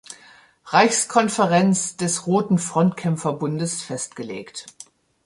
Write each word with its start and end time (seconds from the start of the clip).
Reichskonferenz 0.65 1.95
des 1.95 2.25
Roten 2.25 2.57
Frontkämpferbundes 2.57 3.83
festgelegt. 3.83 4.65